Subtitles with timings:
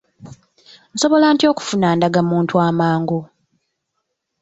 [0.93, 3.19] Nsobola ntya okufuna ndagamuntu amangu?